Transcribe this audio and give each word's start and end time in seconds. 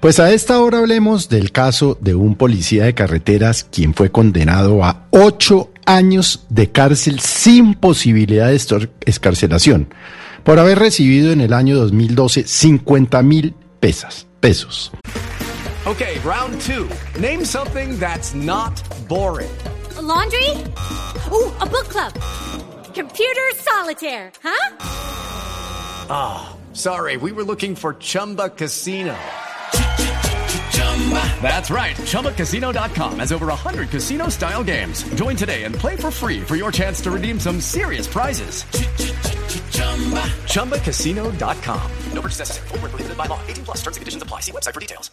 Pues 0.00 0.20
a 0.20 0.32
esta 0.32 0.60
hora 0.60 0.78
hablemos 0.78 1.28
del 1.28 1.52
caso 1.52 1.98
de 2.00 2.14
un 2.14 2.36
policía 2.36 2.84
de 2.84 2.94
carreteras 2.94 3.64
quien 3.64 3.94
fue 3.94 4.10
condenado 4.10 4.84
a 4.84 5.06
ocho 5.10 5.70
años 5.86 6.46
de 6.48 6.70
cárcel 6.70 7.20
sin 7.20 7.74
posibilidad 7.74 8.48
de 8.48 8.88
escarcelación 9.06 9.88
por 10.44 10.58
haber 10.58 10.78
recibido 10.78 11.32
en 11.32 11.40
el 11.40 11.52
año 11.52 11.76
2012 11.76 12.44
50 12.46 13.22
mil 13.22 13.54
pesas, 13.80 14.26
pesos. 14.40 14.92
Okay, 15.86 16.18
round 16.20 16.60
two. 16.60 16.88
Name 17.18 17.44
something 17.44 17.98
that's 17.98 18.34
not 18.34 18.80
boring. 19.08 19.50
A 19.96 20.02
laundry? 20.02 20.50
Ooh, 21.32 21.50
a 21.60 21.66
book 21.66 21.88
club. 21.88 22.12
Computer 22.94 23.54
solitaire, 23.56 24.30
huh? 24.42 24.74
Sorry, 26.72 27.16
we 27.16 27.32
were 27.32 27.42
looking 27.42 27.74
for 27.74 27.94
Chumba 27.94 28.50
Casino. 28.50 29.16
That's 31.40 31.70
right. 31.70 31.96
ChumbaCasino.com 31.96 33.20
has 33.20 33.32
over 33.32 33.46
100 33.46 33.88
casino 33.88 34.28
style 34.28 34.62
games. 34.62 35.04
Join 35.14 35.36
today 35.36 35.64
and 35.64 35.74
play 35.74 35.96
for 35.96 36.10
free 36.10 36.40
for 36.40 36.56
your 36.56 36.70
chance 36.70 37.00
to 37.02 37.10
redeem 37.10 37.40
some 37.40 37.60
serious 37.60 38.06
prizes. 38.06 38.64
ChumbaCasino.com. 40.52 41.90
No 42.12 42.20
purchase 42.20 42.40
necessary. 42.40 42.68
Void 42.68 42.82
where 42.82 42.90
prohibited 42.90 43.16
by 43.16 43.26
law. 43.26 43.40
18 43.46 43.64
plus 43.64 43.78
terms 43.78 43.96
and 43.96 44.02
conditions 44.02 44.22
apply. 44.22 44.40
See 44.40 44.52
website 44.52 44.74
for 44.74 44.80
details. 44.80 45.10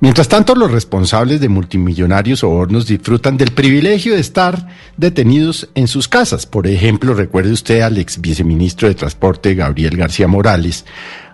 Mientras 0.00 0.28
tanto, 0.28 0.54
los 0.54 0.70
responsables 0.70 1.40
de 1.40 1.48
multimillonarios 1.48 2.40
sobornos 2.40 2.86
disfrutan 2.86 3.36
del 3.36 3.52
privilegio 3.52 4.14
de 4.14 4.20
estar 4.20 4.68
detenidos 4.96 5.68
en 5.74 5.88
sus 5.88 6.08
casas. 6.08 6.46
Por 6.46 6.66
ejemplo, 6.66 7.14
recuerde 7.14 7.52
usted 7.52 7.80
al 7.80 7.96
ex 7.98 8.20
viceministro 8.20 8.88
de 8.88 8.96
Transporte, 8.96 9.54
Gabriel 9.54 9.96
García 9.96 10.26
Morales, 10.26 10.84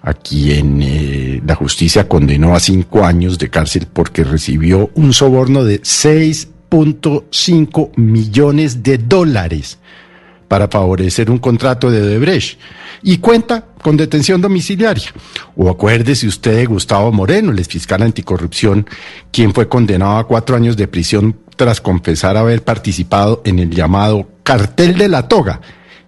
a 0.02 0.12
quien 0.12 0.83
eh, 0.83 1.30
la 1.46 1.55
justicia 1.55 2.08
condenó 2.08 2.55
a 2.55 2.60
cinco 2.60 3.05
años 3.05 3.38
de 3.38 3.50
cárcel 3.50 3.86
porque 3.92 4.24
recibió 4.24 4.91
un 4.94 5.12
soborno 5.12 5.64
de 5.64 5.83
6.5 5.83 7.91
millones 7.96 8.83
de 8.83 8.96
dólares 8.98 9.78
para 10.48 10.68
favorecer 10.68 11.30
un 11.30 11.38
contrato 11.38 11.92
de 11.92 12.02
Odebrecht 12.02 12.58
y 13.02 13.18
cuenta 13.18 13.66
con 13.83 13.96
detención 13.96 14.41
domiciliaria. 14.41 15.12
O 15.55 15.70
acuérdese 15.70 16.27
usted 16.27 16.56
de 16.56 16.66
Gustavo 16.66 17.12
Moreno, 17.12 17.52
el 17.52 17.64
fiscal 17.64 18.02
anticorrupción, 18.02 18.84
quien 19.30 19.55
fue 19.55 19.68
condenado 19.68 20.16
a 20.18 20.27
cuatro 20.27 20.56
años 20.56 20.77
de 20.77 20.88
prisión 20.88 21.38
tras 21.55 21.80
confesar 21.80 22.36
haber 22.36 22.64
participado 22.64 23.42
en 23.44 23.61
el 23.61 23.70
llamado 23.70 24.28
cartel 24.42 24.98
de 24.98 25.08
la 25.08 25.28
toga, 25.28 25.61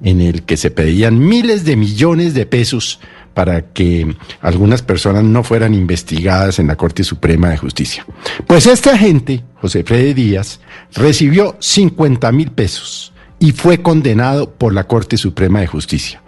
en 0.02 0.20
el 0.20 0.42
que 0.42 0.56
se 0.56 0.72
pedían 0.72 1.20
miles 1.20 1.64
de 1.64 1.76
millones 1.76 2.34
de 2.34 2.44
pesos 2.44 2.98
para 3.34 3.62
que 3.72 4.16
algunas 4.40 4.82
personas 4.82 5.24
no 5.24 5.42
fueran 5.42 5.74
investigadas 5.74 6.58
en 6.58 6.66
la 6.66 6.76
Corte 6.76 7.04
Suprema 7.04 7.50
de 7.50 7.58
Justicia. 7.58 8.06
Pues 8.46 8.66
este 8.66 8.90
agente, 8.90 9.42
José 9.60 9.84
Freddy 9.84 10.14
Díaz, 10.14 10.60
recibió 10.94 11.56
50 11.58 12.30
mil 12.32 12.50
pesos 12.50 13.12
y 13.38 13.52
fue 13.52 13.82
condenado 13.82 14.50
por 14.50 14.72
la 14.72 14.84
Corte 14.84 15.16
Suprema 15.16 15.60
de 15.60 15.66
Justicia. 15.66 16.22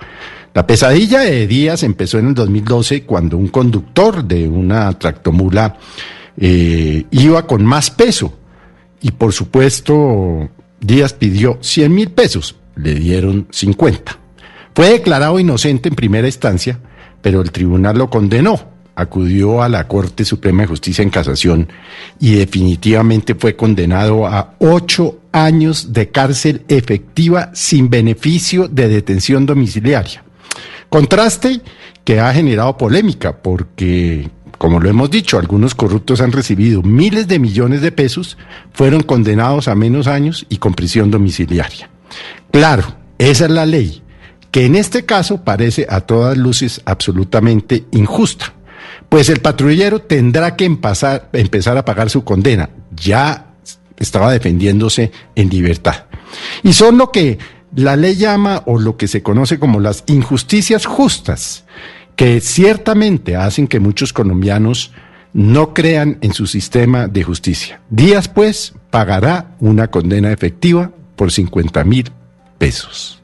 La 0.55 0.67
pesadilla 0.67 1.21
de 1.21 1.47
Díaz 1.47 1.83
empezó 1.83 2.19
en 2.19 2.29
el 2.29 2.35
2012 2.35 3.03
cuando 3.05 3.37
un 3.37 3.49
conductor 3.49 4.25
de 4.25 4.49
una 4.49 4.97
tractomula 4.99 5.77
eh, 6.37 7.05
iba 7.11 7.47
con 7.47 7.65
más 7.65 7.91
peso 7.91 8.33
y 9.01 9.11
por 9.11 9.33
supuesto 9.33 10.49
Díaz 10.81 11.13
pidió 11.13 11.59
100 11.61 11.95
mil 11.95 12.11
pesos, 12.11 12.57
le 12.77 12.95
dieron 12.95 13.49
50. 13.51 14.24
Fue 14.75 14.91
declarado 14.91 15.39
inocente 15.39 15.89
en 15.89 15.95
primera 15.95 16.27
instancia, 16.27 16.81
pero 17.23 17.41
el 17.41 17.53
tribunal 17.53 17.97
lo 17.97 18.11
condenó. 18.11 18.75
Acudió 18.97 19.63
a 19.63 19.69
la 19.69 19.89
Corte 19.89 20.25
Suprema 20.25 20.63
de 20.63 20.69
Justicia 20.69 21.03
en 21.03 21.11
casación 21.11 21.69
y 22.21 22.35
definitivamente 22.35 23.35
fue 23.35 23.57
condenado 23.57 24.27
a 24.27 24.55
ocho 24.59 25.19
años 25.33 25.93
de 25.93 26.11
cárcel 26.11 26.63
efectiva 26.69 27.51
sin 27.55 27.91
beneficio 27.91 28.69
de 28.69 28.89
detención 28.89 29.47
domiciliaria. 29.47 30.23
Contraste 30.89 31.61
que 32.05 32.21
ha 32.21 32.33
generado 32.33 32.79
polémica 32.79 33.37
porque, 33.43 34.31
como 34.59 34.79
lo 34.79 34.89
hemos 34.89 35.11
dicho, 35.11 35.41
algunos 35.41 35.75
corruptos 35.75 36.21
han 36.21 36.31
recibido 36.31 36.83
miles 36.83 37.27
de 37.27 37.41
millones 37.41 37.81
de 37.81 37.91
pesos, 37.91 38.39
fueron 38.73 39.03
condenados 39.03 39.67
a 39.67 39.75
menos 39.75 40.07
años 40.07 40.47
y 40.49 40.59
con 40.59 40.75
prisión 40.75 41.11
domiciliaria. 41.11 41.91
Claro, 42.53 42.85
esa 43.19 43.47
es 43.47 43.51
la 43.51 43.67
ley, 43.67 44.04
que 44.55 44.67
en 44.67 44.77
este 44.77 45.05
caso 45.05 45.43
parece 45.43 45.85
a 45.91 46.03
todas 46.03 46.39
luces 46.39 46.81
absolutamente 46.85 47.87
injusta. 47.91 48.53
Pues 49.09 49.29
el 49.29 49.41
patrullero 49.41 50.01
tendrá 50.01 50.55
que 50.55 50.65
empezar, 50.65 51.29
a 51.33 51.85
pagar 51.85 52.09
su 52.09 52.23
condena. 52.23 52.71
Ya 52.95 53.53
estaba 53.97 54.31
defendiéndose 54.31 55.11
en 55.35 55.51
libertad. 55.51 56.05
Y 56.63 56.73
son 56.73 56.99
lo 56.99 57.11
que 57.11 57.41
la 57.75 57.97
ley 57.97 58.15
llama 58.15 58.63
o 58.67 58.79
lo 58.79 58.97
que 58.97 59.09
se 59.09 59.25
conoce 59.25 59.59
como 59.59 59.81
las 59.81 60.05
injusticias 60.07 60.87
justas, 60.87 61.65
que 62.15 62.41
ciertamente 62.41 63.35
hacen 63.35 63.67
que 63.67 63.81
muchos 63.81 64.13
colombianos 64.13 64.93
no 65.33 65.75
crean 65.75 66.19
en 66.21 66.33
su 66.33 66.47
sistema 66.47 67.09
de 67.09 67.25
justicia. 67.25 67.81
Díaz, 67.91 68.29
pues, 68.29 68.75
pagará 68.91 69.57
una 69.59 69.89
condena 69.89 70.31
efectiva 70.31 70.93
por 71.17 71.33
50 71.33 71.83
mil 71.83 72.13
pesos. 72.57 73.24